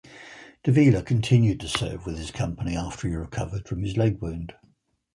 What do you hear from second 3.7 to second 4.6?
his leg wound.